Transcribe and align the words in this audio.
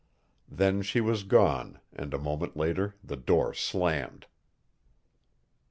Then 0.49 0.81
she 0.81 0.99
was 0.99 1.21
gone 1.21 1.79
and 1.93 2.11
a 2.11 2.17
moment 2.17 2.57
later 2.57 2.95
the 3.03 3.15
door 3.15 3.53
slammed. 3.53 4.25